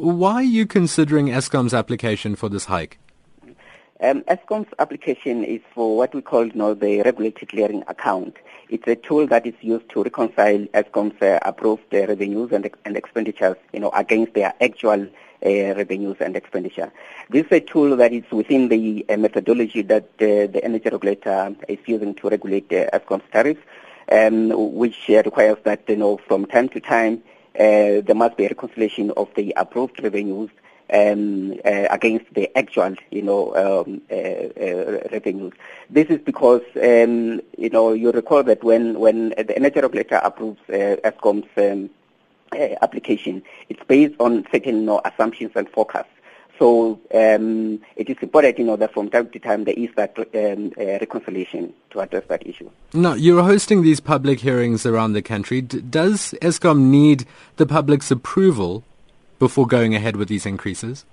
[0.00, 2.98] Why are you considering Eskom's application for this hike?
[4.00, 8.38] Um, Eskom's application is for what we call you know, the regulated clearing account.
[8.70, 12.96] It's a tool that is used to reconcile Eskom's uh, approved uh, revenues and, and
[12.96, 16.90] expenditures you know, against their actual uh, revenues and expenditure.
[17.28, 21.54] This is a tool that is within the uh, methodology that uh, the energy regulator
[21.68, 23.60] is using to regulate uh, Eskom's tariffs,
[24.10, 27.22] um, which uh, requires that you know, from time to time
[27.58, 30.50] uh, there must be a reconciliation of the approved revenues
[30.92, 35.52] um, uh, against the actual, you know, um, uh, uh, revenues.
[35.88, 40.60] This is because, um, you know, you recall that when, when the energy regulator approves
[40.68, 41.90] uh, Eskom's um,
[42.52, 46.08] uh, application, it's based on certain you know, assumptions and forecasts.
[46.60, 50.14] So um, it is important, you know, that from time to time there is that
[50.18, 52.68] um, uh, reconciliation to address that issue.
[52.92, 55.62] Now, you're hosting these public hearings around the country.
[55.62, 57.24] D- does Eskom need
[57.56, 58.84] the public's approval
[59.38, 61.06] before going ahead with these increases?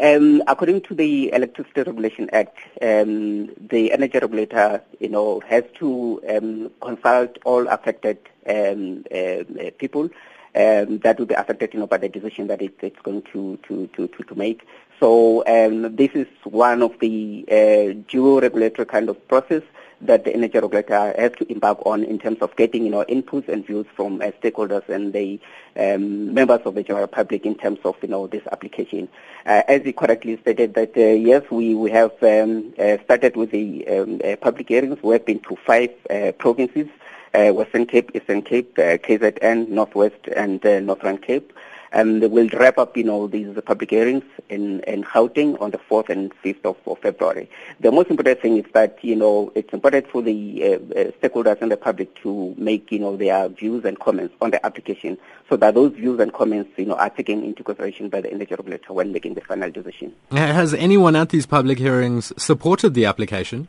[0.00, 6.22] Um, according to the Electricity Regulation Act, um, the energy regulator, you know, has to
[6.30, 8.16] um, consult all affected
[8.48, 9.44] um, uh,
[9.78, 10.08] people
[10.54, 13.58] um, that will be affected, you know, by the decision that it, it's going to,
[13.68, 14.66] to, to, to, make.
[15.00, 19.62] So um, this is one of the uh, dual regulatory kind of process
[20.02, 23.48] that the energy regulator has to embark on in terms of getting, you know, inputs
[23.48, 25.40] and views from uh, stakeholders and the
[25.76, 29.08] um, members of the general public in terms of, you know, this application.
[29.46, 33.50] Uh, as you correctly stated, that uh, yes, we we have um, uh, started with
[33.50, 35.02] the um, uh, public hearings.
[35.02, 36.88] We have been to five uh, provinces:
[37.34, 41.52] Western Cape, Eastern Cape, KZN, Northwest, and Northern Cape
[41.92, 46.08] and we'll wrap up, you know, these public hearings in, in Gauteng on the 4th
[46.08, 47.50] and 5th of, of February.
[47.80, 51.60] The most important thing is that, you know, it's important for the uh, uh, stakeholders
[51.60, 55.56] and the public to make, you know, their views and comments on the application so
[55.58, 58.92] that those views and comments, you know, are taken into consideration by the energy regulator
[58.92, 60.14] when making the final decision.
[60.30, 63.68] Has anyone at these public hearings supported the application?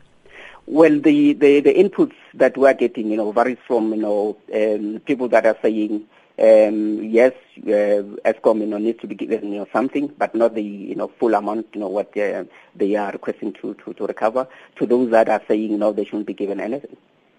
[0.66, 5.00] Well, the, the, the inputs that we're getting, you know, varies from, you know, um,
[5.04, 6.06] people that are saying,
[6.38, 10.54] um, yes, uh, Eskom you know, needs to be given you know, something, but not
[10.54, 12.44] the you know, full amount, you know, what they,
[12.74, 14.48] they are requesting to, to, to recover.
[14.76, 16.96] To those that are saying, know, they shouldn't be given anything.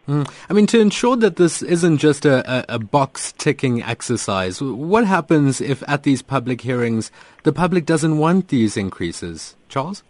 [0.08, 0.32] Mm.
[0.50, 5.08] I mean, to ensure that this isn't just a, a, a, box ticking exercise, what
[5.08, 7.12] happens if at these public hearings
[7.42, 9.56] the public doesn't want these increases?
[9.68, 10.04] Charles?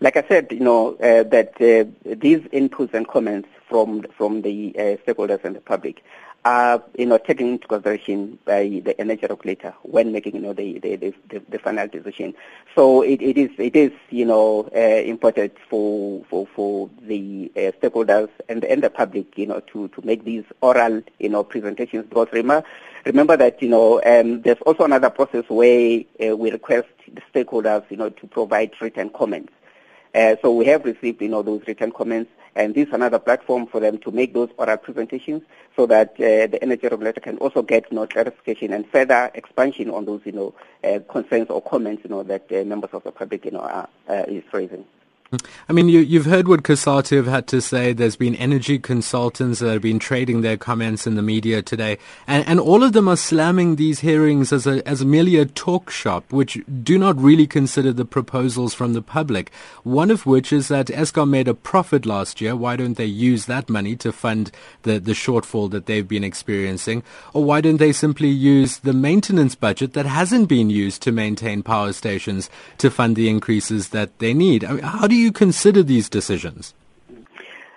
[0.00, 4.74] Like I said, you know, uh, that uh, these inputs and comments from from the
[4.78, 6.02] uh, stakeholders and the public
[6.44, 10.78] are you know taken into consideration by the energy regulator when making you know the
[10.78, 12.34] the, the, the final decision.
[12.74, 17.72] So it, it is it is you know uh, important for for for the uh,
[17.80, 22.06] stakeholders and and the public you know to to make these oral you know presentations
[22.08, 22.66] because remember
[23.06, 27.84] remember that you know um, there's also another process where uh, we request the stakeholders
[27.90, 29.52] you know to provide written comments.
[30.14, 33.66] Uh, so we have received, you know, those written comments, and this is another platform
[33.66, 35.42] for them to make those oral presentations
[35.74, 39.90] so that uh, the energy regulator can also get, you know, clarification and further expansion
[39.90, 40.54] on those, you know,
[40.84, 43.88] uh, concerns or comments, you know, that uh, members of the public, you know, are,
[44.08, 44.84] uh, is raising.
[45.68, 47.92] I mean, you, have heard what COSATU have had to say.
[47.92, 52.46] There's been energy consultants that have been trading their comments in the media today, and,
[52.46, 56.30] and all of them are slamming these hearings as a as merely a talk shop,
[56.32, 59.50] which do not really consider the proposals from the public.
[59.82, 62.54] One of which is that Eskom made a profit last year.
[62.54, 64.50] Why don't they use that money to fund
[64.82, 67.02] the the shortfall that they've been experiencing,
[67.32, 71.62] or why don't they simply use the maintenance budget that hasn't been used to maintain
[71.62, 74.64] power stations to fund the increases that they need?
[74.64, 76.74] I mean, how do you you consider these decisions?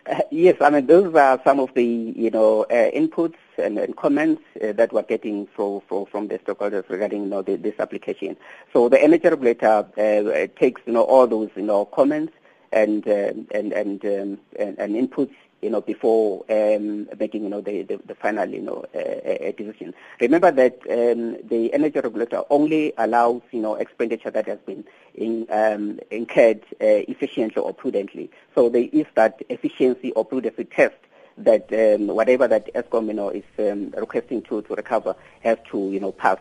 [0.09, 3.95] Uh, yes, I mean those are some of the you know uh, inputs and, and
[3.95, 7.75] comments uh, that we're getting from from, from the stakeholders regarding you know the, this
[7.79, 8.37] application.
[8.71, 12.33] So the energy regulator uh, takes you know all those you know comments
[12.71, 17.61] and uh, and and, um, and, and inputs you know, before um, making, you know,
[17.61, 19.93] the, the, the final, you know, uh, uh, decision.
[20.21, 25.47] Remember that um, the energy regulator only allows, you know, expenditure that has been in,
[25.49, 28.29] um, incurred uh, efficiently or prudently.
[28.53, 30.95] So there is that efficiency or prudency test
[31.37, 35.91] that um, whatever that Eskom, you know, is um, requesting to, to recover has to,
[35.91, 36.39] you know, pass